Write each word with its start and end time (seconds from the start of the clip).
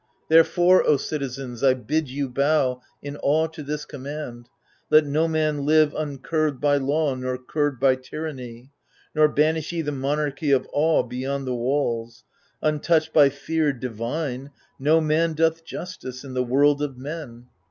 Therefore, 0.29 0.83
O 0.87 0.97
citizens, 0.97 1.63
I 1.63 1.75
bid 1.75 2.09
ye 2.09 2.23
bow 2.25 2.81
In 3.03 3.17
awe 3.21 3.45
to 3.49 3.61
this 3.61 3.85
command. 3.85 4.49
Let 4.89 5.05
no 5.05 5.27
man 5.27 5.63
live 5.63 5.93
Uncurbed 5.93 6.59
by 6.59 6.77
law 6.77 7.13
nor 7.13 7.37
curbed 7.37 7.79
by 7.79 7.97
tyrant^; 7.97 8.71
Nor 9.13 9.27
banish 9.27 9.71
ye 9.71 9.83
the 9.83 9.91
monarchy 9.91 10.49
of 10.49 10.67
Awe 10.73 11.03
Beyond 11.03 11.45
the 11.45 11.53
walls; 11.53 12.23
untouched 12.63 13.13
by 13.13 13.29
fear 13.29 13.71
divme, 13.73 14.49
No 14.79 15.01
man 15.01 15.33
doth 15.33 15.63
justice 15.63 16.23
in 16.23 16.33
the 16.33 16.43
world 16.43 16.81
of 16.81 16.97
men. 16.97 17.45